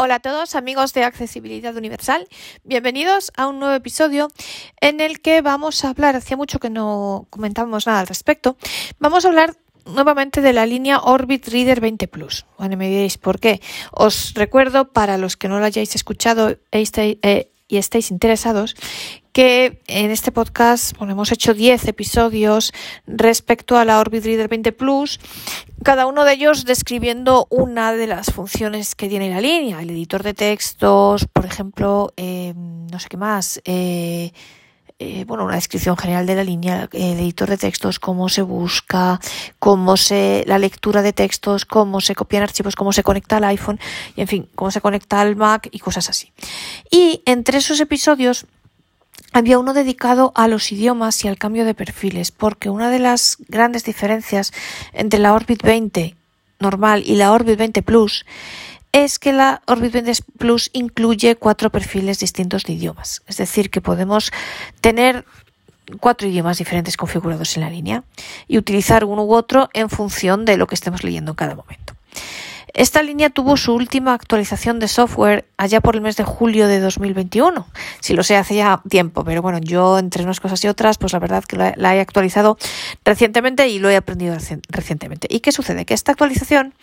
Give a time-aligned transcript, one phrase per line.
[0.00, 2.28] Hola a todos amigos de Accesibilidad Universal,
[2.62, 4.28] bienvenidos a un nuevo episodio
[4.80, 8.56] en el que vamos a hablar, hacía mucho que no comentábamos nada al respecto,
[9.00, 9.56] vamos a hablar
[9.86, 12.46] nuevamente de la línea Orbit Reader 20 Plus.
[12.58, 13.60] Bueno, me diréis por qué.
[13.90, 18.74] Os recuerdo, para los que no lo hayáis escuchado eh, y estéis interesados,
[19.32, 22.72] que en este podcast bueno, hemos hecho 10 episodios
[23.06, 25.20] respecto a la Orbit Reader 20 Plus
[25.84, 30.22] cada uno de ellos describiendo una de las funciones que tiene la línea, el editor
[30.22, 34.32] de textos, por ejemplo, eh, no sé qué más, eh,
[35.00, 39.20] eh, bueno, una descripción general de la línea, el editor de textos, cómo se busca,
[39.60, 43.78] cómo se, la lectura de textos, cómo se copian archivos, cómo se conecta al iPhone,
[44.16, 46.32] y en fin, cómo se conecta al Mac y cosas así.
[46.90, 48.46] Y entre esos episodios
[49.32, 53.36] había uno dedicado a los idiomas y al cambio de perfiles, porque una de las
[53.48, 54.52] grandes diferencias
[54.92, 56.16] entre la Orbit 20
[56.58, 58.26] normal y la Orbit 20 Plus
[58.92, 63.22] es que la Orbit 20 Plus incluye cuatro perfiles distintos de idiomas.
[63.26, 64.32] Es decir, que podemos
[64.80, 65.24] tener
[66.00, 68.04] cuatro idiomas diferentes configurados en la línea
[68.46, 71.94] y utilizar uno u otro en función de lo que estemos leyendo en cada momento.
[72.74, 76.80] Esta línea tuvo su última actualización de software allá por el mes de julio de
[76.80, 77.66] 2021.
[78.00, 81.12] Si lo sé, hace ya tiempo, pero bueno, yo entre unas cosas y otras, pues
[81.12, 82.58] la verdad que la, he actualizado
[83.04, 84.36] recientemente y lo he aprendido
[84.68, 85.28] recientemente.
[85.30, 85.86] ¿Y qué sucede?
[85.86, 86.74] Que esta actualización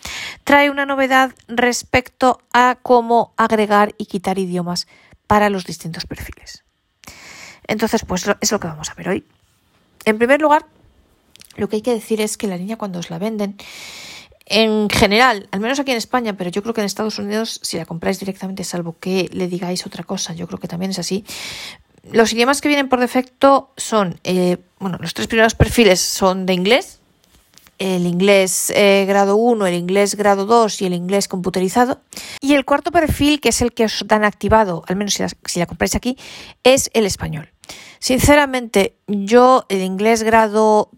[0.44, 4.86] trae una novedad respecto a cómo agregar y quitar idiomas
[5.26, 6.64] para los distintos perfiles.
[7.66, 9.24] Entonces, pues es lo que vamos a ver hoy.
[10.04, 10.66] En primer lugar,
[11.56, 13.56] lo que hay que decir es que la línea cuando os la venden
[14.46, 17.76] en general, al menos aquí en España, pero yo creo que en Estados Unidos, si
[17.76, 21.24] la compráis directamente, salvo que le digáis otra cosa, yo creo que también es así.
[22.12, 26.54] Los idiomas que vienen por defecto son, eh, bueno, los tres primeros perfiles son de
[26.54, 27.00] inglés,
[27.78, 32.00] el inglés eh, grado 1, el inglés grado 2 y el inglés computerizado.
[32.40, 35.28] Y el cuarto perfil, que es el que os dan activado, al menos si la,
[35.44, 36.16] si la compráis aquí,
[36.62, 37.52] es el español.
[37.98, 40.90] Sinceramente, yo el inglés grado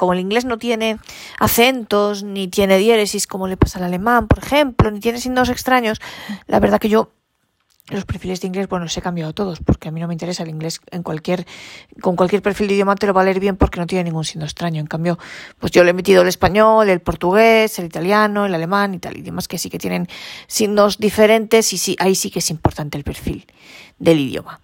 [0.00, 0.98] como el inglés no tiene
[1.38, 6.00] acentos, ni tiene diéresis como le pasa al alemán, por ejemplo, ni tiene signos extraños,
[6.46, 7.10] la verdad que yo
[7.90, 10.42] los perfiles de inglés, bueno, los he cambiado todos, porque a mí no me interesa
[10.42, 11.46] el inglés en cualquier,
[12.00, 14.24] con cualquier perfil de idioma te lo va a leer bien porque no tiene ningún
[14.24, 14.80] signo extraño.
[14.80, 15.18] En cambio,
[15.58, 19.16] pues yo le he metido el español, el portugués, el italiano, el alemán y tal,
[19.16, 20.08] idiomas que sí que tienen
[20.46, 23.46] signos diferentes y sí, ahí sí que es importante el perfil
[23.98, 24.60] del idioma.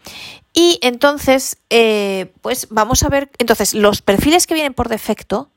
[0.54, 5.50] Y entonces, eh, pues vamos a ver, entonces los perfiles que vienen por defecto,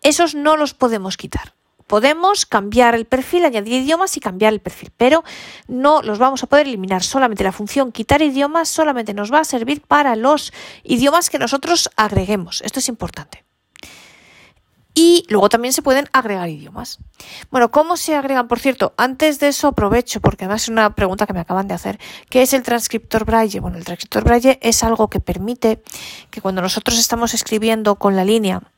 [0.00, 1.54] esos no los podemos quitar.
[1.92, 5.24] Podemos cambiar el perfil, añadir idiomas y cambiar el perfil, pero
[5.68, 7.02] no los vamos a poder eliminar.
[7.02, 10.54] Solamente la función quitar idiomas solamente nos va a servir para los
[10.84, 12.62] idiomas que nosotros agreguemos.
[12.62, 13.44] Esto es importante.
[14.94, 16.98] Y luego también se pueden agregar idiomas.
[17.50, 18.48] Bueno, ¿cómo se agregan?
[18.48, 21.74] Por cierto, antes de eso aprovecho, porque además es una pregunta que me acaban de
[21.74, 22.00] hacer,
[22.30, 23.60] ¿qué es el transcriptor braille?
[23.60, 25.82] Bueno, el transcriptor braille es algo que permite
[26.30, 28.71] que cuando nosotros estamos escribiendo con la línea,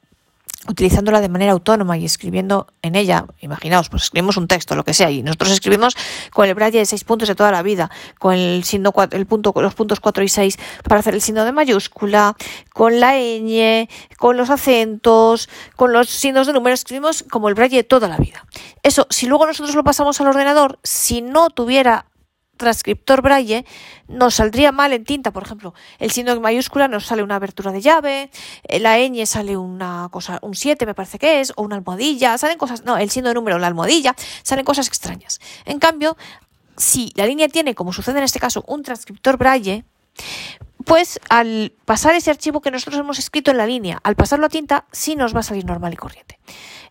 [0.68, 4.94] utilizándola de manera autónoma y escribiendo en ella, imaginaos, pues escribimos un texto, lo que
[4.94, 5.96] sea, y nosotros escribimos
[6.32, 9.52] con el braille de seis puntos de toda la vida, con el signo el punto,
[9.56, 12.36] los puntos 4 y 6 para hacer el signo de mayúscula,
[12.72, 17.78] con la ñ, con los acentos, con los signos de número, escribimos como el braille
[17.78, 18.44] de toda la vida.
[18.82, 22.06] Eso, si luego nosotros lo pasamos al ordenador, si no tuviera
[22.56, 23.64] transcriptor braille
[24.08, 27.72] nos saldría mal en tinta, por ejemplo, el signo en mayúscula nos sale una abertura
[27.72, 28.30] de llave,
[28.64, 32.36] eh, la ñ sale una cosa, un 7 me parece que es, o una almohadilla,
[32.38, 35.40] salen cosas, no, el signo de número, la almohadilla, salen cosas extrañas.
[35.64, 36.16] En cambio,
[36.76, 39.84] si la línea tiene, como sucede en este caso, un transcriptor braille,
[40.84, 44.48] pues al pasar ese archivo que nosotros hemos escrito en la línea, al pasarlo a
[44.48, 46.38] tinta, sí nos va a salir normal y corriente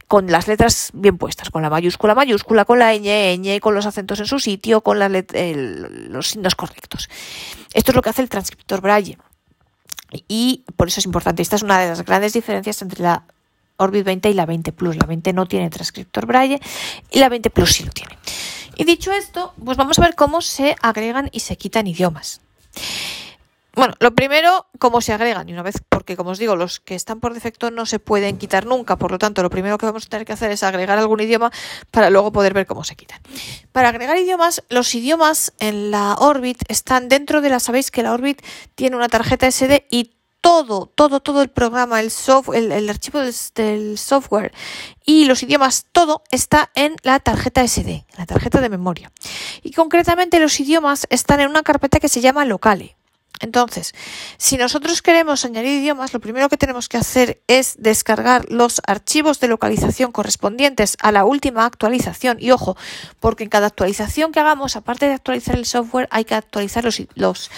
[0.08, 3.86] con las letras bien puestas, con la mayúscula mayúscula, con la ñ, ñ, con los
[3.86, 7.10] acentos en su sitio, con los signos correctos.
[7.74, 9.18] Esto es lo que hace el transcriptor Braille.
[10.28, 11.42] Y por eso es importante.
[11.42, 13.24] Esta es una de las grandes diferencias entre la
[13.78, 14.96] Orbit 20 y la 20 Plus.
[14.96, 16.60] La 20 no tiene transcriptor Braille
[17.10, 18.18] y la 20 Plus sí lo tiene.
[18.76, 22.42] Y dicho esto, pues vamos a ver cómo se agregan y se quitan idiomas.
[23.76, 25.50] Bueno, lo primero, cómo se agregan.
[25.50, 28.38] Y una vez, porque como os digo, los que están por defecto no se pueden
[28.38, 28.98] quitar nunca.
[28.98, 31.52] Por lo tanto, lo primero que vamos a tener que hacer es agregar algún idioma
[31.90, 33.20] para luego poder ver cómo se quitan.
[33.72, 38.14] Para agregar idiomas, los idiomas en la Orbit están dentro de la, sabéis que la
[38.14, 38.44] Orbit
[38.76, 40.12] tiene una tarjeta SD y
[40.44, 43.20] todo, todo, todo el programa, el, software, el, archivo
[43.56, 44.54] del, software
[45.06, 49.12] y los idiomas, todo está en la tarjeta SD, la tarjeta de memoria.
[49.64, 52.98] Y concretamente los idiomas están en una carpeta que se llama locale.
[53.44, 53.94] Entonces,
[54.38, 59.42] si nosotros queremos añadir idiomas, lo primero que tenemos que hacer es descargar los archivos
[59.42, 62.38] de localización correspondientes a la última actualización.
[62.40, 62.78] Y ojo,
[63.20, 67.52] porque en cada actualización que hagamos, aparte de actualizar el software, hay que actualizar los,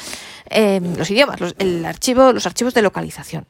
[0.50, 3.46] eh, idiomas, los, el archivo, los archivos de localización.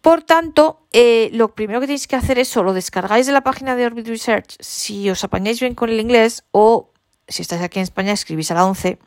[0.00, 3.42] Por tanto, eh, lo primero que tenéis que hacer es o lo descargáis de la
[3.42, 6.90] página de Orbit Research si os apañáis bien con el inglés o
[7.28, 8.98] si estáis aquí en España escribís a la 11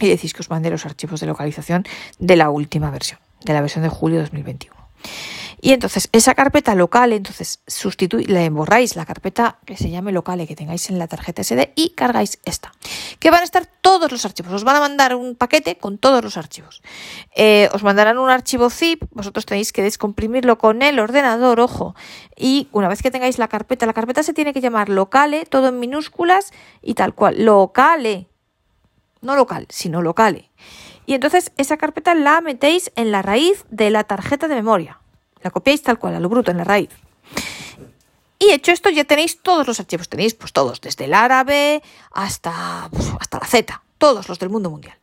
[0.00, 1.84] y decís que os mande los archivos de localización
[2.18, 4.82] de la última versión, de la versión de julio de 2021.
[5.64, 10.48] Y entonces esa carpeta local, entonces sustituís, le borráis la carpeta que se llame locale
[10.48, 12.72] que tengáis en la tarjeta SD y cargáis esta.
[13.20, 14.52] Que van a estar todos los archivos.
[14.52, 16.82] Os van a mandar un paquete con todos los archivos.
[17.36, 21.94] Eh, os mandarán un archivo zip, vosotros tenéis que descomprimirlo con el ordenador, ojo.
[22.36, 25.68] Y una vez que tengáis la carpeta, la carpeta se tiene que llamar locale, todo
[25.68, 26.52] en minúsculas
[26.82, 27.44] y tal cual.
[27.44, 28.31] Locale,
[29.22, 30.50] no local, sino locale.
[31.06, 35.00] Y entonces esa carpeta la metéis en la raíz de la tarjeta de memoria.
[35.42, 36.90] La copiáis tal cual, a lo bruto, en la raíz.
[38.38, 40.08] Y hecho esto, ya tenéis todos los archivos.
[40.08, 41.82] Tenéis pues todos, desde el árabe
[42.12, 44.96] hasta, pues, hasta la Z, todos los del mundo mundial.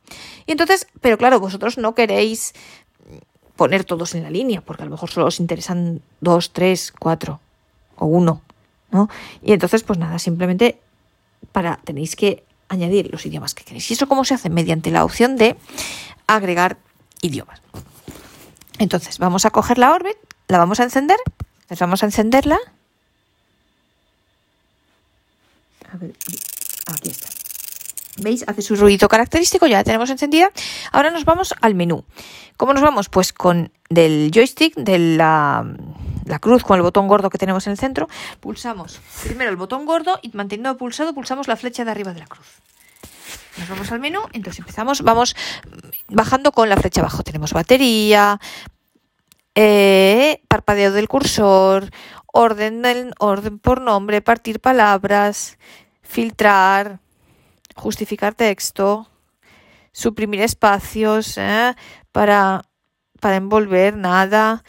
[0.45, 2.53] Y entonces, pero claro, vosotros no queréis
[3.55, 7.41] poner todos en la línea, porque a lo mejor solo os interesan dos, tres, cuatro
[7.97, 8.41] o uno,
[8.91, 9.09] ¿no?
[9.41, 10.79] Y entonces, pues nada, simplemente
[11.51, 13.89] para tenéis que añadir los idiomas que queréis.
[13.91, 14.49] ¿Y eso cómo se hace?
[14.49, 15.57] Mediante la opción de
[16.27, 16.77] agregar
[17.21, 17.61] idiomas.
[18.77, 20.17] Entonces, vamos a coger la Orbit,
[20.47, 21.17] la vamos a encender,
[21.61, 22.57] entonces vamos a encenderla.
[25.91, 26.13] A ver,
[26.87, 27.27] aquí está.
[28.17, 28.43] ¿Veis?
[28.47, 30.51] Hace su ruido característico, ya la tenemos encendida.
[30.91, 32.03] Ahora nos vamos al menú.
[32.57, 33.09] ¿Cómo nos vamos?
[33.09, 35.65] Pues con del joystick, de la,
[36.29, 38.07] la, cruz con el botón gordo que tenemos en el centro,
[38.39, 42.27] pulsamos primero el botón gordo y manteniendo pulsado pulsamos la flecha de arriba de la
[42.27, 42.47] cruz.
[43.57, 45.35] Nos vamos al menú, entonces empezamos, vamos
[46.07, 47.23] bajando con la flecha abajo.
[47.23, 48.39] Tenemos batería,
[49.55, 51.89] eh, parpadeo del cursor,
[52.27, 55.57] orden, del, orden por nombre, partir palabras,
[56.01, 56.99] filtrar,
[57.75, 59.09] justificar texto,
[59.91, 61.75] suprimir espacios eh,
[62.11, 62.61] para,
[63.19, 64.63] para envolver, nada,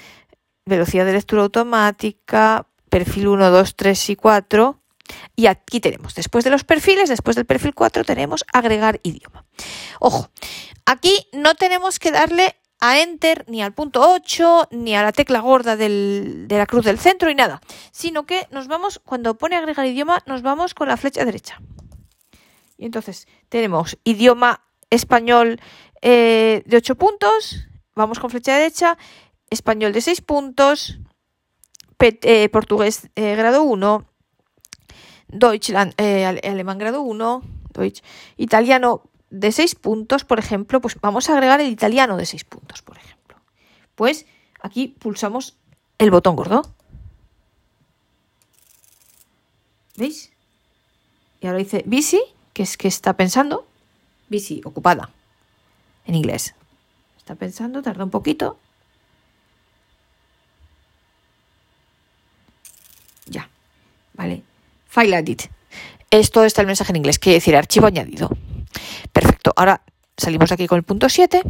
[0.71, 4.81] velocidad de lectura automática, perfil 1, 2, 3 y 4.
[5.37, 9.45] Y aquí tenemos, después de los perfiles, después del perfil 4, tenemos agregar idioma.
[9.99, 10.31] Ojo,
[10.87, 15.41] aquí no tenemos que darle a Enter, ni al punto 8, ni a la tecla
[15.41, 17.61] gorda de la cruz del centro, y nada.
[17.93, 21.61] Sino que nos vamos, cuando pone agregar idioma, nos vamos con la flecha derecha.
[22.79, 25.61] Y entonces tenemos idioma español
[26.01, 28.97] eh, de 8 puntos, vamos con flecha derecha,
[29.51, 30.99] español de 6 puntos,
[31.99, 34.07] eh, portugués eh, grado 1,
[35.29, 37.43] Deutschland, alemán grado 1,
[37.75, 38.03] Deutsch,
[38.37, 42.83] italiano de 6 puntos, por ejemplo, pues vamos a agregar el italiano de 6 puntos,
[42.83, 43.37] por ejemplo.
[43.95, 44.27] Pues
[44.61, 45.57] aquí pulsamos
[45.99, 46.63] el botón gordo.
[49.97, 50.33] ¿Veis?
[51.41, 52.21] Y ahora dice busy,
[52.53, 53.67] que es que está pensando.
[54.29, 55.11] Busy, ocupada.
[56.07, 56.55] En inglés.
[57.19, 58.59] Está pensando, tarda un poquito.
[63.27, 63.49] Ya.
[64.15, 64.43] Vale.
[64.91, 65.43] File edit.
[66.11, 68.29] Esto está el mensaje en inglés, quiere decir archivo añadido.
[69.13, 69.53] Perfecto.
[69.55, 69.83] Ahora
[70.17, 71.43] salimos aquí con el punto 7.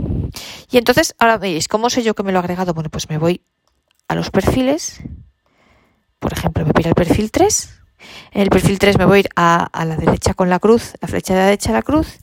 [0.70, 2.74] Y entonces, ahora veis, ¿cómo sé yo que me lo ha agregado?
[2.74, 3.40] Bueno, pues me voy
[4.08, 5.00] a los perfiles.
[6.18, 7.80] Por ejemplo, me voy al perfil 3.
[8.32, 11.08] En el perfil 3 me voy a ir a, la derecha con la cruz, la
[11.08, 12.18] flecha de la derecha la cruz.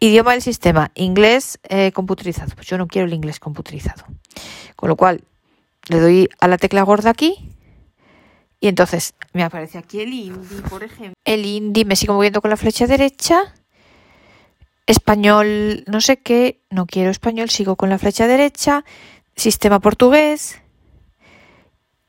[0.00, 2.54] Idioma del sistema, inglés eh, computerizado.
[2.54, 4.06] Pues yo no quiero el inglés computerizado.
[4.76, 5.24] Con lo cual,
[5.88, 7.52] le doy a la tecla gorda aquí.
[8.62, 11.12] Y entonces me aparece aquí el INDI, por ejemplo.
[11.24, 13.52] El INDI me sigo moviendo con la flecha derecha
[14.86, 18.84] español no sé qué, no quiero español, sigo con la flecha derecha,
[19.36, 20.60] sistema portugués,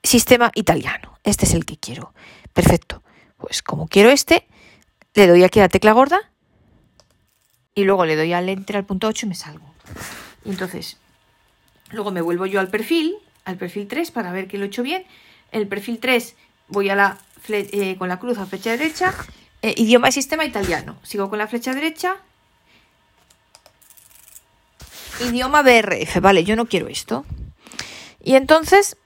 [0.04, 1.18] sistema italiano.
[1.24, 2.14] Este es el que quiero.
[2.54, 3.02] Perfecto.
[3.38, 4.48] Pues como quiero este,
[5.16, 6.32] le doy aquí a la tecla gorda
[7.76, 9.74] y luego le doy al enter al punto 8 y me salgo.
[10.46, 10.98] Y entonces,
[11.92, 14.84] luego me vuelvo yo al perfil, al perfil 3 para ver que lo he hecho
[14.84, 15.06] bien.
[15.54, 16.36] El perfil 3
[16.68, 17.18] voy a la
[17.50, 19.14] eh, con la cruz a flecha derecha,
[19.62, 20.98] eh, idioma y sistema italiano.
[21.04, 22.18] Sigo con la flecha derecha,
[25.20, 27.26] idioma BRF, vale, yo no quiero esto.
[28.24, 28.98] Y entonces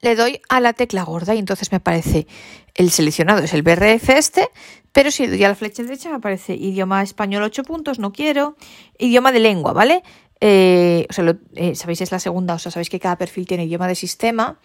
[0.00, 2.26] le doy a la tecla gorda y entonces me aparece
[2.74, 4.48] el seleccionado, es el BRF este,
[4.92, 8.56] pero si doy a la flecha derecha me aparece idioma español 8 puntos, no quiero,
[8.98, 10.02] idioma de lengua, ¿vale?
[10.40, 13.64] Eh, o sea, eh, sabéis, es la segunda, o sea, sabéis que cada perfil tiene
[13.64, 14.58] idioma de sistema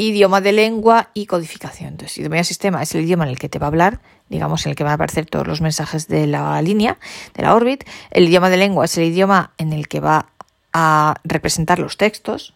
[0.00, 1.90] idioma de lengua y codificación.
[1.90, 4.64] Entonces, idioma de sistema es el idioma en el que te va a hablar, digamos,
[4.64, 6.98] en el que van a aparecer todos los mensajes de la línea,
[7.34, 7.86] de la órbita.
[8.10, 10.30] El idioma de lengua es el idioma en el que va
[10.72, 12.54] a representar los textos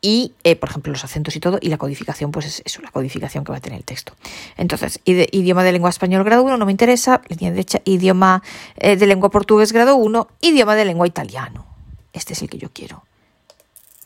[0.00, 2.90] y, eh, por ejemplo, los acentos y todo, y la codificación, pues es eso, la
[2.90, 4.14] codificación que va a tener el texto.
[4.56, 8.42] Entonces, idioma de lengua español grado 1 no me interesa, línea derecha, idioma
[8.76, 11.66] eh, de lengua portugués grado 1, idioma de lengua italiano.
[12.14, 13.04] Este es el que yo quiero.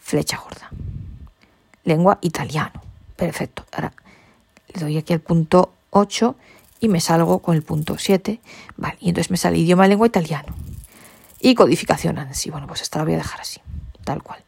[0.00, 0.71] Flecha gorda.
[1.85, 2.83] Lengua italiano.
[3.17, 3.64] Perfecto.
[3.73, 3.93] Ahora
[4.73, 6.35] le doy aquí al punto 8
[6.81, 8.41] y me salgo con el punto 7.
[8.76, 10.55] Vale, y entonces me sale idioma lengua italiano.
[11.41, 12.50] Y codificación ANSI.
[12.50, 13.61] Bueno, pues esta la voy a dejar así,
[14.05, 14.43] tal cual.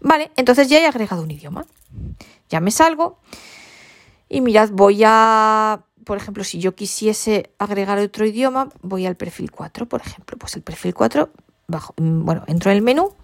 [0.00, 1.64] Vale, entonces ya he agregado un idioma.
[2.48, 3.18] Ya me salgo.
[4.28, 9.50] Y mirad, voy a, por ejemplo, si yo quisiese agregar otro idioma, voy al perfil
[9.50, 10.36] 4, por ejemplo.
[10.38, 11.30] Pues el perfil 4,
[11.68, 13.14] bajo, mm, bueno, entro en el menú,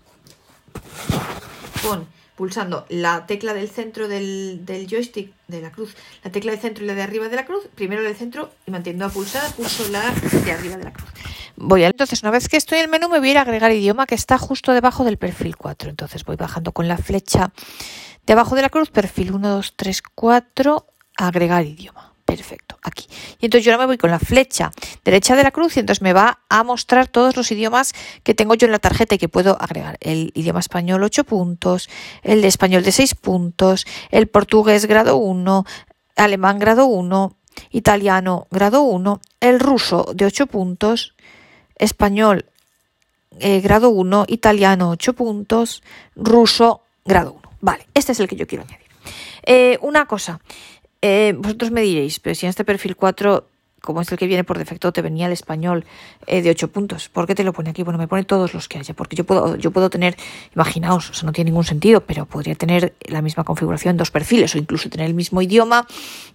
[2.36, 6.86] pulsando la tecla del centro del, joystick de la cruz, la tecla del centro y
[6.86, 10.10] la de arriba de la cruz, primero del centro y manteniendo a pulsar, pulso la
[10.10, 11.10] de arriba de la cruz.
[11.56, 13.42] Voy a, entonces, una vez que estoy en el menú, me voy a ir a
[13.42, 15.90] agregar idioma que está justo debajo del perfil 4.
[15.90, 17.52] Entonces voy bajando con la flecha
[18.26, 20.86] debajo de la cruz, perfil 1, 2, 3, 4,
[21.16, 22.11] agregar idioma.
[22.36, 23.06] Perfecto, aquí.
[23.40, 24.72] Y entonces yo ahora me voy con la flecha
[25.04, 28.54] derecha de la cruz y entonces me va a mostrar todos los idiomas que tengo
[28.54, 29.98] yo en la tarjeta y que puedo agregar.
[30.00, 31.90] El idioma español 8 puntos,
[32.22, 35.66] el de español de 6 puntos, el portugués grado 1,
[36.16, 37.36] alemán grado 1,
[37.70, 41.14] italiano grado 1, el ruso de 8 puntos,
[41.76, 42.46] español
[43.40, 45.82] eh, grado 1, italiano 8 puntos,
[46.16, 47.42] ruso grado 1.
[47.60, 48.86] Vale, este es el que yo quiero añadir.
[49.42, 50.40] Eh, una cosa,
[51.02, 53.44] eh, vosotros me diréis, pero si en este perfil 4,
[53.80, 55.84] como es el que viene por defecto, te venía el español
[56.28, 57.82] eh, de 8 puntos, ¿por qué te lo pone aquí?
[57.82, 60.16] Bueno, me pone todos los que haya, porque yo puedo, yo puedo tener,
[60.54, 64.12] imaginaos, o sea, no tiene ningún sentido, pero podría tener la misma configuración en dos
[64.12, 65.86] perfiles, o incluso tener el mismo idioma,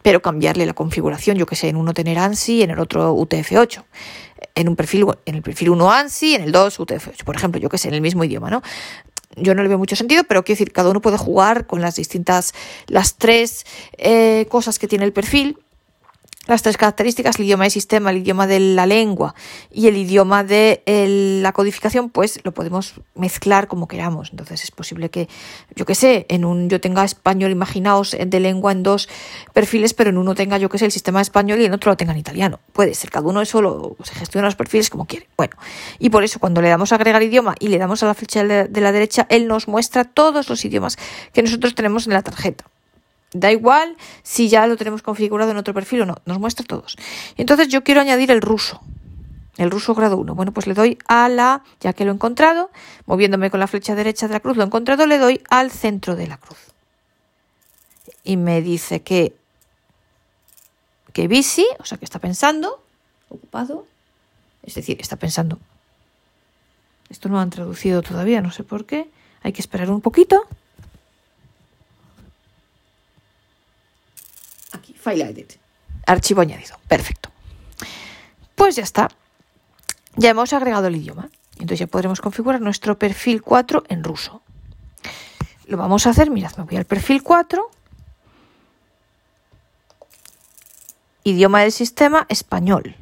[0.01, 3.83] pero cambiarle la configuración, yo que sé, en uno tener ANSI, en el otro UTF-8
[4.53, 7.69] en un perfil, en el perfil 1 ANSI, en el 2 UTF-8, por ejemplo, yo
[7.69, 8.61] que sé, en el mismo idioma, ¿no?
[9.37, 11.95] Yo no le veo mucho sentido, pero quiero decir, cada uno puede jugar con las
[11.95, 12.53] distintas,
[12.87, 13.65] las tres
[13.97, 15.57] eh, cosas que tiene el perfil
[16.47, 19.35] las tres características, el idioma de sistema, el idioma de la lengua
[19.71, 20.81] y el idioma de
[21.41, 24.29] la codificación, pues lo podemos mezclar como queramos.
[24.31, 25.27] Entonces es posible que,
[25.75, 29.09] yo que sé, en un yo tenga español, imaginaos, de lengua en dos
[29.53, 31.97] perfiles, pero en uno tenga, yo que sé, el sistema español y en otro lo
[31.97, 32.59] tenga en italiano.
[32.73, 35.27] Puede ser, cada uno eso lo, se gestiona los perfiles como quiere.
[35.37, 35.55] Bueno,
[35.99, 38.43] y por eso cuando le damos a agregar idioma y le damos a la flecha
[38.43, 40.97] de la derecha, él nos muestra todos los idiomas
[41.33, 42.65] que nosotros tenemos en la tarjeta.
[43.33, 46.95] Da igual si ya lo tenemos configurado en otro perfil o no, nos muestra todos.
[47.35, 48.81] Entonces yo quiero añadir el ruso,
[49.57, 50.33] el ruso grado 1.
[50.35, 52.69] Bueno, pues le doy a la, ya que lo he encontrado,
[53.05, 56.15] moviéndome con la flecha derecha de la cruz, lo he encontrado, le doy al centro
[56.15, 56.57] de la cruz.
[58.23, 59.35] Y me dice que,
[61.13, 62.81] que bici, o sea que está pensando,
[63.29, 63.85] ocupado,
[64.63, 65.59] es decir, está pensando.
[67.09, 69.09] Esto no han traducido todavía, no sé por qué.
[69.41, 70.45] Hay que esperar un poquito.
[76.05, 76.77] Archivo añadido.
[76.87, 77.29] Perfecto.
[78.55, 79.09] Pues ya está.
[80.15, 81.29] Ya hemos agregado el idioma.
[81.53, 84.41] Entonces ya podremos configurar nuestro perfil 4 en ruso.
[85.65, 87.69] Lo vamos a hacer, mirad, me voy al perfil 4.
[91.23, 92.95] Idioma del sistema español.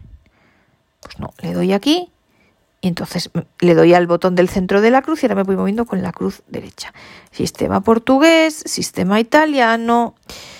[1.01, 2.11] Pues no, le doy aquí
[2.81, 5.55] y entonces le doy al botón del centro de la cruz y ahora me voy
[5.55, 6.93] moviendo con la cruz derecha.
[7.31, 10.15] Sistema portugués, sistema italiano,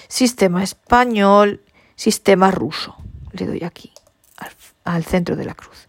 [0.08, 1.62] sistema español,
[1.96, 2.96] sistema ruso.
[3.32, 3.92] Le doy aquí,
[4.84, 5.88] al, centro de la cruz.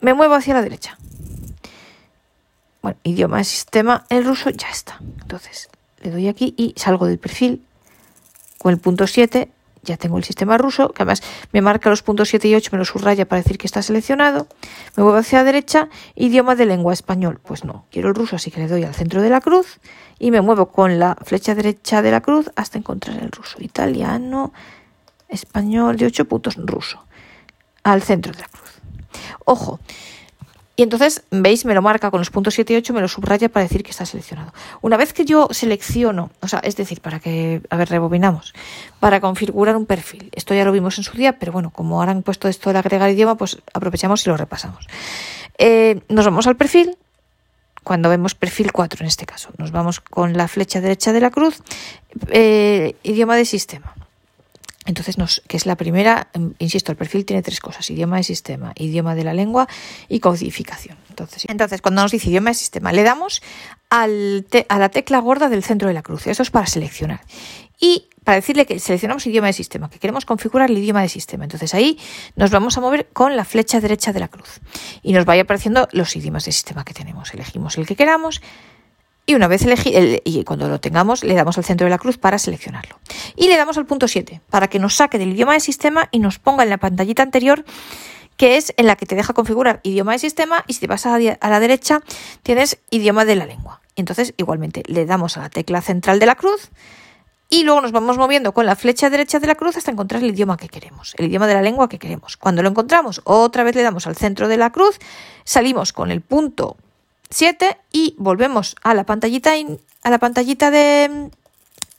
[0.00, 0.98] Me muevo hacia la derecha.
[2.82, 4.98] Bueno, idioma sistema, el ruso ya está.
[5.22, 5.68] Entonces,
[6.02, 7.64] le doy aquí y salgo del perfil
[8.58, 9.50] con el punto 7.
[9.84, 11.22] Ya tengo el sistema ruso, que además
[11.52, 14.48] me marca los puntos 7 y 8, me lo subraya para decir que está seleccionado.
[14.96, 17.40] Me muevo hacia la derecha, idioma de lengua español.
[17.42, 19.80] Pues no, quiero el ruso, así que le doy al centro de la cruz
[20.18, 23.58] y me muevo con la flecha derecha de la cruz hasta encontrar el ruso.
[23.60, 24.52] Italiano,
[25.28, 27.04] español de 8 puntos, ruso.
[27.82, 28.80] Al centro de la cruz.
[29.44, 29.80] Ojo.
[30.76, 33.48] Y entonces, veis, me lo marca con los puntos 7 y 8, me lo subraya
[33.48, 34.52] para decir que está seleccionado.
[34.80, 38.54] Una vez que yo selecciono, o sea, es decir, para que, a ver, rebobinamos,
[38.98, 40.30] para configurar un perfil.
[40.32, 42.78] Esto ya lo vimos en su día, pero bueno, como ahora han puesto esto de
[42.80, 44.88] agregar idioma, pues aprovechamos y lo repasamos.
[45.58, 46.96] Eh, nos vamos al perfil,
[47.84, 49.50] cuando vemos perfil 4 en este caso.
[49.58, 51.62] Nos vamos con la flecha derecha de la cruz,
[52.30, 53.94] eh, idioma de sistema.
[54.86, 58.24] Entonces, nos, que es la primera, em, insisto, el perfil tiene tres cosas, idioma de
[58.24, 59.66] sistema, idioma de la lengua
[60.08, 60.98] y codificación.
[61.08, 63.42] Entonces, entonces cuando nos dice idioma de sistema, le damos
[63.90, 66.26] a la tecla gorda del centro de la cruz.
[66.26, 67.20] Eso es para seleccionar.
[67.80, 71.44] Y para decirle que seleccionamos idioma de sistema, que queremos configurar el idioma de sistema.
[71.44, 71.98] Entonces ahí
[72.34, 74.60] nos vamos a mover con la flecha derecha de la cruz.
[75.02, 77.32] Y nos vaya apareciendo los idiomas de sistema que tenemos.
[77.34, 78.40] Elegimos el que queramos
[79.26, 82.18] y una vez elegí, y cuando lo tengamos, le damos al centro de la cruz
[82.18, 82.98] para seleccionarlo.
[83.36, 86.18] Y le damos al punto 7 para que nos saque del idioma de sistema y
[86.18, 87.64] nos ponga en la pantallita anterior,
[88.36, 90.64] que es en la que te deja configurar idioma de sistema.
[90.66, 92.02] Y si te vas a, la derecha,
[92.42, 93.80] tienes idioma de la lengua.
[93.96, 96.70] Entonces, igualmente, le damos a la tecla central de la cruz
[97.48, 100.30] y luego nos vamos moviendo con la flecha derecha de la cruz hasta encontrar el
[100.30, 102.36] idioma que queremos, el idioma de la lengua que queremos.
[102.36, 104.98] Cuando lo encontramos, otra vez le damos al centro de la cruz,
[105.44, 106.76] salimos con el punto
[107.30, 109.52] 7 y volvemos a la pantallita,
[110.02, 111.30] a la pantallita de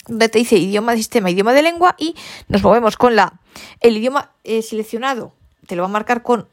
[0.07, 2.15] donde te dice idioma de sistema, idioma de lengua y
[2.47, 3.39] nos movemos con la
[3.79, 5.33] el idioma eh, seleccionado,
[5.67, 6.47] te lo va a marcar con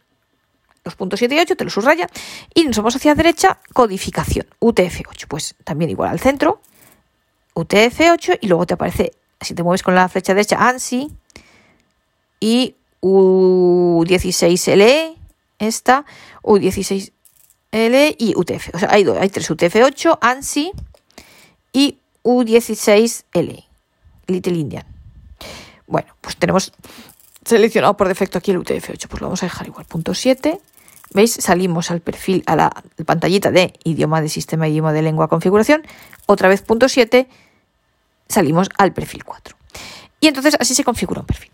[0.85, 2.09] los puntos 7 y 8, te lo subraya
[2.55, 6.61] y nos vamos hacia la derecha, codificación, UTF-8, pues también igual al centro,
[7.55, 11.11] UTF-8 y luego te aparece, si te mueves con la flecha derecha, ANSI
[12.41, 15.17] y U16LE,
[15.59, 16.05] esta,
[16.43, 17.13] U16
[17.73, 18.75] L y UTF.
[18.75, 20.73] O sea, hay, dos, hay tres UTF-8, ANSI
[21.73, 23.65] y U16L,
[24.29, 24.87] Little Indian.
[25.87, 26.73] Bueno, pues tenemos
[27.45, 29.87] seleccionado por defecto aquí el UTF-8, pues lo vamos a dejar igual.
[29.87, 30.61] Punto 7.
[31.15, 31.33] ¿Veis?
[31.33, 35.83] Salimos al perfil, a la pantallita de idioma de sistema, idioma de lengua, configuración.
[36.27, 37.29] Otra vez punto 7.
[38.29, 39.57] Salimos al perfil 4.
[40.21, 41.51] Y entonces así se configura un perfil.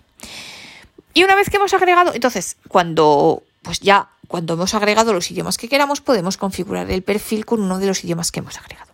[1.15, 5.57] Y una vez que hemos agregado, entonces, cuando pues ya cuando hemos agregado los idiomas
[5.57, 8.93] que queramos, podemos configurar el perfil con uno de los idiomas que hemos agregado.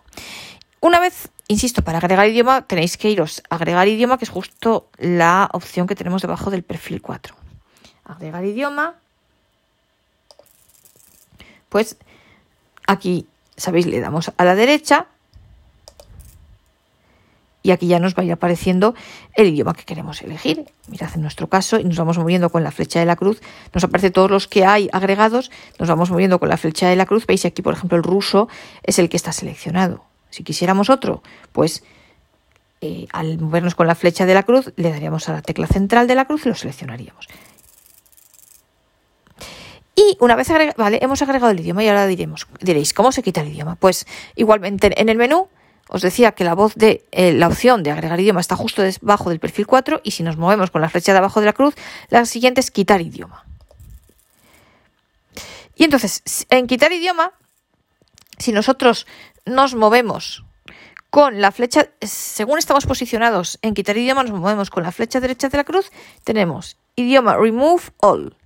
[0.81, 4.89] Una vez, insisto, para agregar idioma tenéis que iros a agregar idioma, que es justo
[4.99, 7.35] la opción que tenemos debajo del perfil 4.
[8.05, 8.95] Agregar idioma.
[11.69, 11.97] Pues
[12.87, 13.27] aquí,
[13.57, 15.07] sabéis, le damos a la derecha
[17.65, 18.95] y aquí ya nos va a ir apareciendo
[19.33, 20.67] el idioma que queremos elegir.
[20.87, 23.41] Mirad en nuestro caso y nos vamos moviendo con la flecha de la cruz,
[23.73, 27.07] nos aparece todos los que hay agregados, nos vamos moviendo con la flecha de la
[27.07, 28.49] cruz, veis aquí por ejemplo el ruso
[28.83, 30.05] es el que está seleccionado.
[30.29, 31.83] Si quisiéramos otro, pues
[32.83, 36.07] eh, al movernos con la flecha de la cruz le daríamos a la tecla central
[36.07, 37.29] de la cruz y lo seleccionaríamos.
[39.97, 43.41] Y una vez vale, hemos agregado el idioma y ahora diremos, diréis, ¿cómo se quita
[43.41, 43.77] el idioma?
[43.77, 45.49] Pues igualmente en el menú
[45.89, 49.31] os decía que la voz de eh, la opción de agregar idioma está justo debajo
[49.31, 51.75] del perfil 4 y si nos movemos con la flecha de abajo de la cruz,
[52.09, 53.45] la siguiente es quitar idioma.
[55.77, 57.33] Y entonces, en quitar idioma,
[58.39, 59.07] si nosotros
[59.45, 60.45] nos movemos
[61.11, 65.49] con la flecha, según estamos posicionados en quitar idioma, nos movemos con la flecha derecha
[65.49, 65.91] de la cruz,
[66.25, 68.37] tenemos idioma remove all.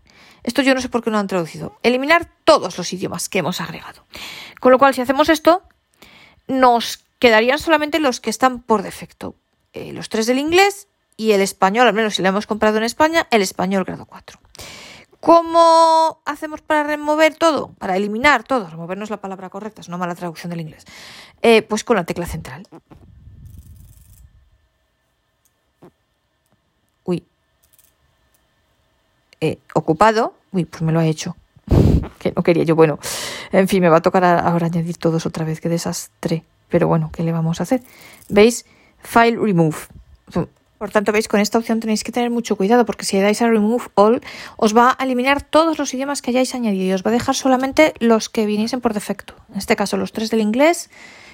[0.42, 1.78] Esto yo no sé por qué no han traducido.
[1.82, 4.04] Eliminar todos los idiomas que hemos agregado.
[4.60, 5.62] Con lo cual, si hacemos esto,
[6.46, 9.34] nos quedarían solamente los que están por defecto.
[9.72, 12.84] Eh, los tres del inglés y el español, al menos si lo hemos comprado en
[12.84, 14.38] España, el español grado 4.
[15.20, 17.72] ¿Cómo hacemos para remover todo?
[17.78, 18.70] Para eliminar todo.
[18.70, 20.84] Remover no es la palabra correcta, es una mala traducción del inglés.
[21.42, 22.66] Eh, pues con la tecla central.
[27.04, 27.24] Uy.
[29.40, 30.34] Eh, ocupado.
[30.52, 31.36] Uy, pues me lo ha hecho.
[32.20, 32.76] que no quería yo.
[32.76, 33.00] Bueno,
[33.50, 35.60] en fin, me va a tocar ahora añadir todos otra vez.
[35.60, 36.44] Qué desastre.
[36.68, 37.82] Pero bueno, ¿qué le vamos a hacer?
[38.28, 38.66] ¿Veis?
[39.02, 39.76] File Remove.
[40.78, 43.42] Por tanto, veis, con esta opción tenéis que tener mucho cuidado porque si le dais
[43.42, 44.22] a Remove All,
[44.56, 47.34] os va a eliminar todos los idiomas que hayáis añadido y os va a dejar
[47.34, 49.34] solamente los que viniesen por defecto.
[49.50, 50.88] En este caso, los tres del inglés,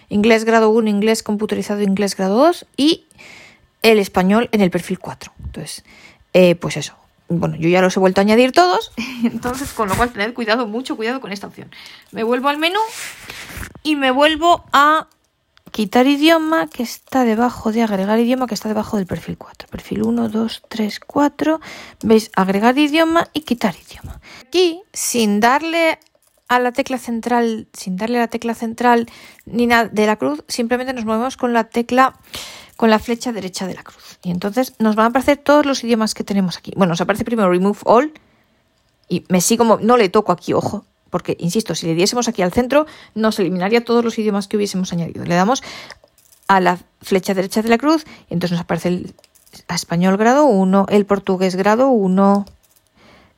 [0.09, 3.05] inglés grado 1, inglés computerizado, inglés grado 2 y
[3.83, 5.33] el español en el perfil 4.
[5.45, 5.85] Entonces,
[6.33, 6.95] eh, pues eso.
[7.29, 8.93] Bueno, yo ya los he vuelto a añadir todos,
[9.25, 11.71] entonces con lo cual tened cuidado, mucho cuidado con esta opción.
[12.13, 12.81] Me vuelvo al menú
[13.83, 15.09] y me vuelvo a
[15.75, 19.69] quitar idioma que está debajo de agregar idioma que está debajo del perfil 4.
[19.69, 21.61] Perfil 1, 2, 3, 4.
[22.05, 24.21] Veis agregar idioma y quitar idioma.
[24.47, 25.99] Aquí, sin darle
[26.47, 29.11] a la tecla central, sin darle a la tecla central
[29.47, 32.21] ni nada de la cruz, simplemente nos movemos con la tecla,
[32.77, 34.21] con la flecha derecha de la cruz.
[34.23, 36.73] Y entonces nos van a aparecer todos los idiomas que tenemos aquí.
[36.77, 38.13] Bueno, nos aparece primero remove all
[39.09, 40.85] y me sigo, no le toco aquí, ojo,
[41.15, 44.93] porque, insisto, si le diésemos aquí al centro, nos eliminaría todos los idiomas que hubiésemos
[44.93, 45.25] añadido.
[45.25, 45.63] Le damos
[46.49, 49.15] a la flecha derecha de la cruz y entonces nos aparece el
[49.69, 52.47] español grado 1, el portugués grado 1.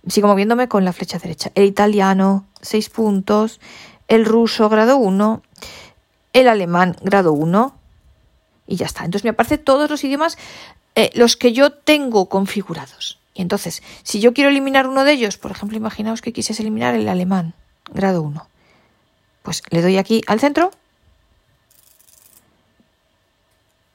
[0.08, 1.52] Sigo moviéndome con la flecha derecha.
[1.54, 3.60] El italiano, 6 puntos.
[4.08, 5.42] El ruso, grado 1.
[6.32, 7.76] El alemán, grado 1.
[8.68, 9.04] Y ya está.
[9.04, 10.38] Entonces me aparecen todos los idiomas
[10.94, 13.18] eh, los que yo tengo configurados.
[13.34, 16.94] Y entonces, si yo quiero eliminar uno de ellos, por ejemplo, imaginaos que quisiese eliminar
[16.94, 17.52] el alemán,
[17.92, 18.48] grado 1,
[19.42, 20.70] pues le doy aquí al centro,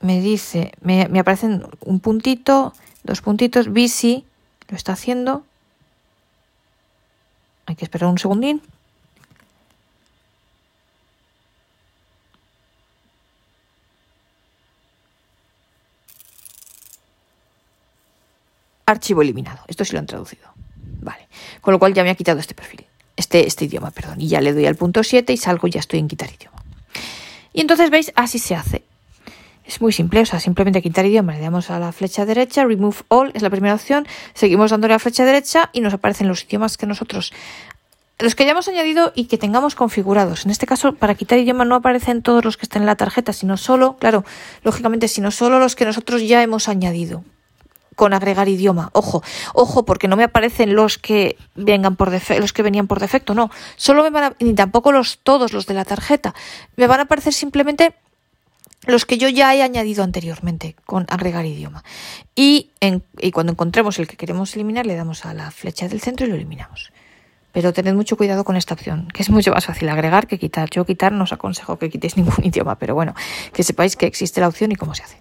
[0.01, 2.73] me dice, me, aparecen un puntito,
[3.03, 4.23] dos puntitos, BC,
[4.67, 5.45] lo está haciendo.
[7.67, 8.61] Hay que esperar un segundín.
[18.91, 19.63] archivo eliminado.
[19.67, 20.51] Esto sí lo han traducido.
[20.75, 21.29] Vale.
[21.61, 22.85] Con lo cual ya me ha quitado este perfil,
[23.31, 24.19] este, este idioma, perdón.
[24.19, 26.61] Y ya le doy al punto 7 y salgo y ya estoy en quitar idioma.
[27.53, 28.83] Y entonces veis, así se hace.
[29.65, 32.97] Es muy simple, o sea, simplemente quitar idioma, le damos a la flecha derecha, remove
[33.07, 36.43] all es la primera opción, seguimos dándole a la flecha derecha y nos aparecen los
[36.43, 37.31] idiomas que nosotros,
[38.19, 40.43] los que hayamos añadido y que tengamos configurados.
[40.43, 43.31] En este caso, para quitar idioma no aparecen todos los que están en la tarjeta,
[43.31, 44.25] sino solo, claro,
[44.63, 47.23] lógicamente, sino solo los que nosotros ya hemos añadido
[48.01, 48.89] con agregar idioma.
[48.93, 49.21] Ojo,
[49.53, 53.51] ojo, porque no me aparecen los que vengan por los que venían por defecto, no.
[53.75, 56.33] Solo me van a, ni tampoco los todos los de la tarjeta.
[56.77, 57.93] Me van a aparecer simplemente
[58.87, 61.83] los que yo ya he añadido anteriormente con agregar idioma.
[62.35, 62.71] Y,
[63.19, 66.29] y cuando encontremos el que queremos eliminar, le damos a la flecha del centro y
[66.29, 66.91] lo eliminamos.
[67.51, 70.71] Pero tened mucho cuidado con esta opción, que es mucho más fácil agregar que quitar.
[70.71, 73.13] Yo quitar no os aconsejo que quitéis ningún idioma, pero bueno,
[73.53, 75.17] que sepáis que existe la opción y cómo se hace.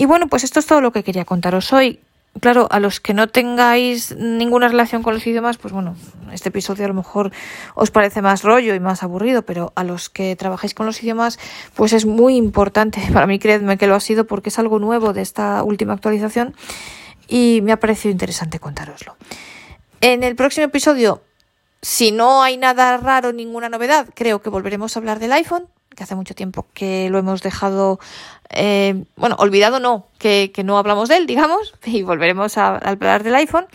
[0.00, 2.00] Y bueno, pues esto es todo lo que quería contaros hoy.
[2.40, 5.94] Claro, a los que no tengáis ninguna relación con los idiomas, pues bueno,
[6.32, 7.32] este episodio a lo mejor
[7.74, 11.38] os parece más rollo y más aburrido, pero a los que trabajáis con los idiomas,
[11.74, 13.02] pues es muy importante.
[13.12, 16.54] Para mí, creedme que lo ha sido porque es algo nuevo de esta última actualización
[17.28, 19.16] y me ha parecido interesante contároslo.
[20.00, 21.20] En el próximo episodio,
[21.82, 26.04] si no hay nada raro, ninguna novedad, creo que volveremos a hablar del iPhone, que
[26.04, 27.98] hace mucho tiempo que lo hemos dejado,
[28.52, 33.34] eh, bueno, olvidado no, que, no hablamos de él, digamos, y volveremos a, hablar del
[33.36, 33.66] iPhone.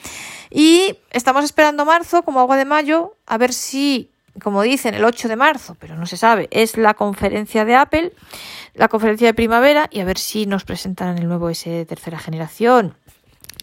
[0.52, 4.10] Y estamos esperando marzo, como agua de mayo, a ver si,
[4.42, 8.14] como dicen, el 8 de marzo, pero no se sabe, es la conferencia de Apple,
[8.74, 12.20] la conferencia de primavera, y a ver si nos presentan el nuevo S de tercera
[12.20, 12.96] generación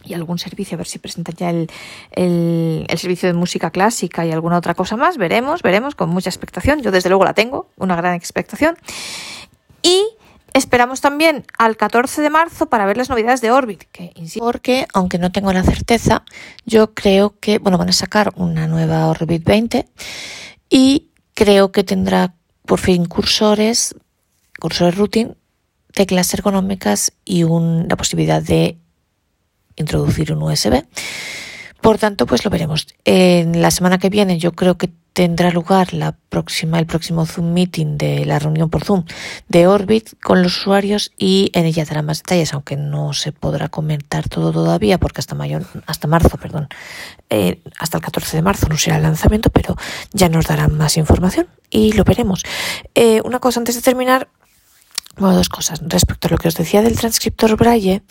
[0.05, 1.69] y algún servicio, a ver si presentan ya el,
[2.11, 5.17] el, servicio de música clásica y alguna otra cosa más.
[5.17, 6.81] Veremos, veremos, con mucha expectación.
[6.81, 8.77] Yo desde luego la tengo, una gran expectación.
[9.81, 10.03] Y
[10.53, 13.85] esperamos también al 14 de marzo para ver las novedades de Orbit,
[14.37, 16.23] porque aunque no tengo la certeza,
[16.65, 19.87] yo creo que, bueno, van a sacar una nueva Orbit 20
[20.69, 22.35] y creo que tendrá
[22.65, 23.95] por fin cursores,
[24.59, 25.35] cursores routing,
[25.93, 28.77] teclas ergonómicas y la posibilidad de
[29.75, 30.83] introducir un USB.
[31.81, 32.87] Por tanto, pues lo veremos.
[33.03, 37.53] En la semana que viene yo creo que tendrá lugar la próxima, el próximo Zoom
[37.53, 39.05] Meeting de la reunión por Zoom
[39.47, 43.69] de Orbit con los usuarios y en ella dará más detalles, aunque no se podrá
[43.69, 46.67] comentar todo todavía porque hasta mayo, hasta marzo, perdón,
[47.29, 49.77] eh, hasta el 14 de marzo no será el lanzamiento, pero
[50.11, 52.43] ya nos darán más información y lo veremos.
[52.95, 54.29] Eh, una cosa antes de terminar,
[55.17, 55.79] bueno, dos cosas.
[55.85, 58.01] Respecto a lo que os decía del transcriptor Braille,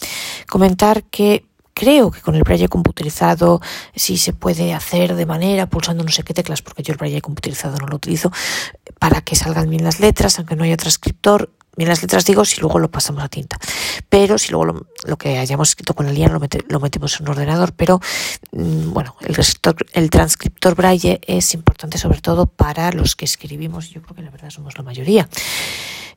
[0.49, 1.45] comentar que
[1.83, 3.61] Creo que con el braille computerizado
[3.97, 7.21] sí se puede hacer de manera pulsando no sé qué teclas, porque yo el braille
[7.21, 8.31] computerizado no lo utilizo,
[9.01, 11.51] para que salgan bien las letras, aunque no haya transcriptor.
[11.77, 13.59] Bien las letras digo si luego lo pasamos a tinta.
[14.09, 17.31] Pero si luego lo, que hayamos escrito con la línea lo, lo metemos en un
[17.31, 17.73] ordenador.
[17.73, 17.99] Pero
[18.53, 19.37] mm, bueno, el,
[19.95, 23.91] el transcriptor braille es importante sobre todo para los que escribimos.
[23.91, 25.29] Yo creo que la verdad somos la mayoría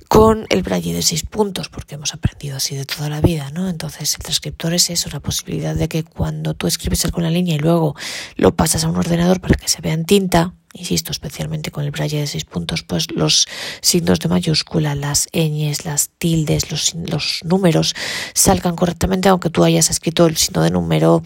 [0.08, 3.70] con el braille de seis puntos, porque hemos aprendido así de toda la vida, ¿no?
[3.70, 7.32] Entonces, el transcriptor es eso, la posibilidad de que cuando tú escribes algo en la
[7.32, 7.96] línea y luego
[8.36, 11.92] lo pasas a un ordenador para que se vea en tinta, insisto, especialmente con el
[11.92, 13.48] braille de seis puntos, pues los
[13.82, 17.96] signos de mayúscula, las ñes, las tildes, los, los números
[18.34, 21.24] salgan correctamente, aunque tú hayas escrito el signo de número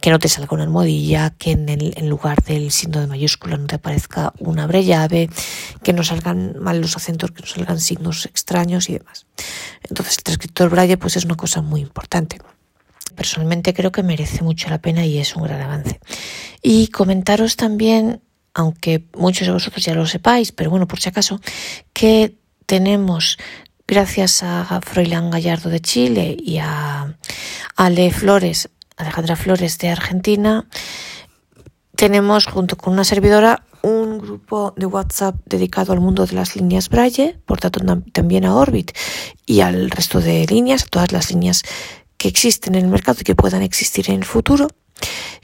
[0.00, 3.66] que no te salga una almohadilla, que en, el, lugar del signo de mayúscula no
[3.66, 5.28] te aparezca una abrellave,
[5.82, 9.26] que no salgan mal los acentos, que no salgan signos extraños y demás.
[9.88, 12.38] Entonces el transcriptor braille pues es una cosa muy importante.
[13.14, 16.00] Personalmente creo que merece mucho la pena y es un gran avance.
[16.62, 18.22] Y comentaros también,
[18.54, 21.40] aunque muchos de vosotros ya lo sepáis, pero bueno, por si acaso,
[21.92, 22.36] que
[22.66, 23.36] tenemos
[23.86, 27.16] gracias a Froilán Gallardo de Chile y a
[27.76, 30.66] Ale Flores Alejandra Flores de Argentina,
[31.96, 36.88] tenemos junto con una servidora un grupo de WhatsApp dedicado al mundo de las líneas
[36.88, 37.80] Braille, por tanto
[38.12, 38.92] también a Orbit
[39.46, 41.62] y al resto de líneas, a todas las líneas
[42.16, 44.68] que existen en el mercado y que puedan existir en el futuro,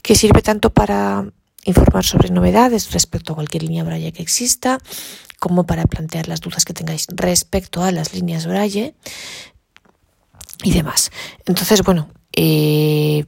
[0.03, 1.25] que sirve tanto para
[1.65, 4.79] informar sobre novedades respecto a cualquier línea Braille que exista,
[5.39, 8.95] como para plantear las dudas que tengáis respecto a las líneas Braille
[10.63, 11.11] y demás.
[11.45, 13.25] Entonces, bueno, eh,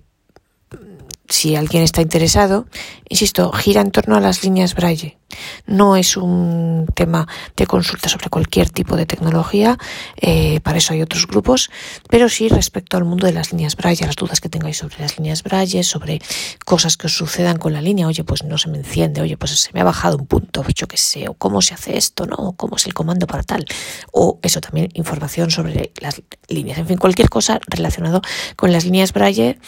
[1.29, 2.67] si alguien está interesado,
[3.09, 5.19] insisto, gira en torno a las líneas Braille.
[5.67, 9.77] No es un tema de consulta sobre cualquier tipo de tecnología,
[10.17, 11.71] eh, para eso hay otros grupos,
[12.09, 15.19] pero sí respecto al mundo de las líneas Braille, las dudas que tengáis sobre las
[15.19, 16.21] líneas Braille, sobre
[16.65, 19.61] cosas que os sucedan con la línea, oye, pues no se me enciende, oye, pues
[19.61, 22.37] se me ha bajado un punto, yo qué sé, o cómo se hace esto, ¿no?
[22.37, 23.67] O cómo es el comando para tal,
[24.13, 28.23] o eso también, información sobre las líneas, en fin, cualquier cosa relacionado
[28.57, 29.59] con las líneas Braille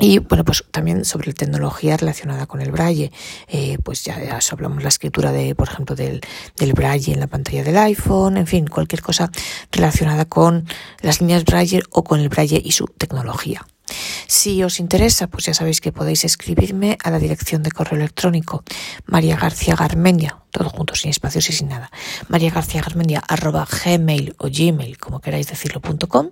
[0.00, 3.12] y bueno, pues también sobre tecnología relacionada con el braille,
[3.48, 6.22] eh, pues ya, ya, hablamos la escritura de, por ejemplo, del,
[6.56, 9.30] del braille en la pantalla del iPhone, en fin, cualquier cosa
[9.70, 10.64] relacionada con
[11.02, 13.66] las líneas braille o con el braille y su tecnología.
[14.26, 18.62] Si os interesa, pues ya sabéis que podéis escribirme a la dirección de correo electrónico
[19.06, 21.90] María García Garmendia, todo junto, sin espacios y sin nada,
[22.28, 22.82] María García
[24.38, 26.30] o gmail, como queráis decirlo, punto com,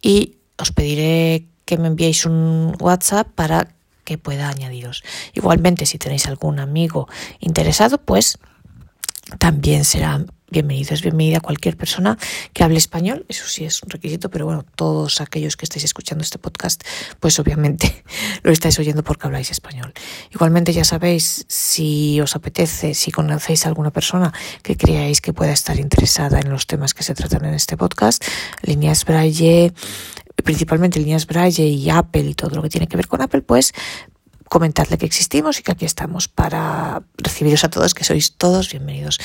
[0.00, 3.68] y os pediré que me enviéis un WhatsApp para
[4.04, 5.04] que pueda añadiros.
[5.34, 7.08] Igualmente, si tenéis algún amigo
[7.40, 8.38] interesado, pues
[9.38, 10.94] también será bienvenido.
[10.94, 12.16] Es bienvenida cualquier persona
[12.52, 13.26] que hable español.
[13.28, 16.82] Eso sí es un requisito, pero bueno, todos aquellos que estáis escuchando este podcast,
[17.20, 18.02] pues obviamente
[18.42, 19.92] lo estáis oyendo porque habláis español.
[20.32, 25.52] Igualmente ya sabéis, si os apetece, si conocéis a alguna persona que creáis que pueda
[25.52, 28.24] estar interesada en los temas que se tratan en este podcast,
[28.62, 29.72] líneas Braille,
[30.44, 33.72] principalmente líneas Braille y Apple y todo lo que tiene que ver con Apple, pues
[34.48, 39.18] comentadle que existimos y que aquí estamos para recibiros a todos, que sois todos bienvenidos.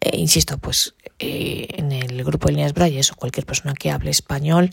[0.00, 4.10] Eh, insisto, pues eh, en el grupo de líneas Braille o cualquier persona que hable
[4.10, 4.70] español,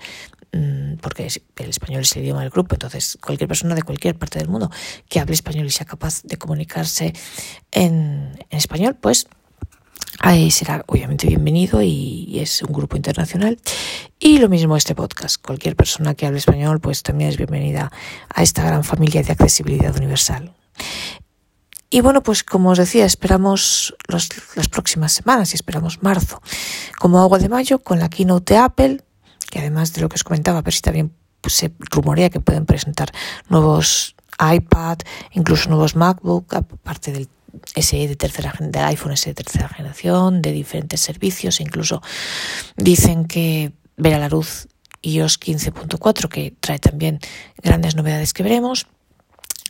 [0.54, 1.28] mm, porque
[1.58, 4.70] el español es el idioma del grupo, entonces cualquier persona de cualquier parte del mundo
[5.10, 7.14] que hable español y sea capaz de comunicarse
[7.72, 9.28] en, en español, pues
[10.20, 13.60] Ahí será obviamente bienvenido y es un grupo internacional.
[14.20, 15.42] Y lo mismo este podcast.
[15.42, 17.92] Cualquier persona que hable español pues también es bienvenida
[18.34, 20.54] a esta gran familia de accesibilidad universal.
[21.90, 26.42] Y bueno, pues como os decía, esperamos los, las próximas semanas y esperamos marzo
[27.00, 29.02] como agua de mayo con la keynote de Apple,
[29.50, 32.66] que además de lo que os comentaba, pero si también pues, se rumorea que pueden
[32.66, 33.12] presentar
[33.48, 34.98] nuevos iPad,
[35.32, 37.30] incluso nuevos MacBook, aparte del
[37.76, 42.02] SE de tercera de iPhone SE de tercera generación, de diferentes servicios, incluso
[42.76, 44.68] dicen que verá la luz
[45.02, 47.20] iOS 15.4, que trae también
[47.62, 48.88] grandes novedades que veremos.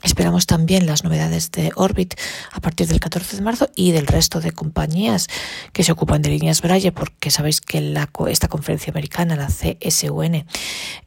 [0.03, 2.13] Esperamos también las novedades de Orbit
[2.51, 5.27] a partir del 14 de marzo y del resto de compañías
[5.73, 7.93] que se ocupan de líneas Braille, porque sabéis que
[8.29, 10.45] esta conferencia americana, la CSUN,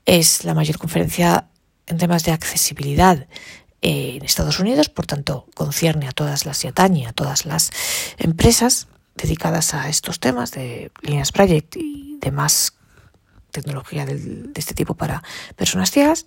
[0.04, 1.48] es la mayor conferencia
[1.86, 3.28] en temas de accesibilidad
[3.82, 7.70] en Estados Unidos, por tanto, concierne a todas las y atañe a todas las
[8.18, 12.74] empresas dedicadas a estos temas de líneas project y demás
[13.50, 15.22] tecnología de, este tipo para
[15.56, 16.24] personas ciegas.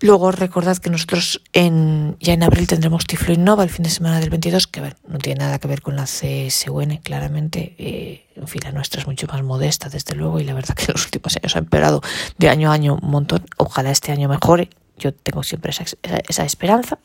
[0.00, 4.30] Luego recordad que nosotros ya en abril tendremos Tiflo Innova el fin de semana del
[4.30, 7.74] 22, que no tiene nada que ver con la CSUN, claramente.
[7.78, 10.86] Eh, en fin, la nuestra es mucho más modesta, desde luego, y la verdad que
[10.92, 12.00] los últimos años ha empeorado
[12.38, 13.44] de año a año un montón.
[13.56, 16.98] Ojalá este año mejore, yo tengo siempre esa, esperanza.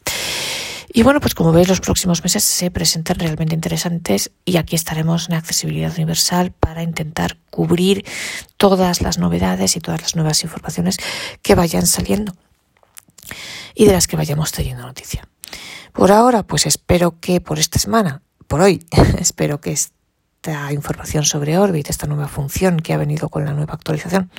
[0.92, 5.30] Y bueno, pues como veis, los próximos meses se presentan realmente interesantes y aquí estaremos
[5.30, 8.06] en Accesibilidad Universal para intentar cubrir
[8.58, 10.98] todas las novedades y todas las nuevas informaciones
[11.42, 12.36] que vayan saliendo
[13.74, 15.28] y de las que vayamos teniendo noticia.
[15.94, 18.86] Por ahora, pues espero que por esta semana, por hoy,
[19.20, 23.74] espero que esta información sobre Orbit, esta nueva función que ha venido con la nueva
[23.74, 24.30] actualización,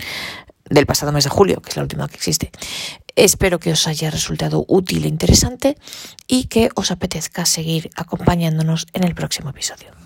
[0.69, 2.51] del pasado mes de julio, que es la última que existe.
[3.17, 5.79] Espero que os haya resultado útil e interesante
[6.27, 10.04] y que os apetezca seguir acompañándonos en el próximo episodio.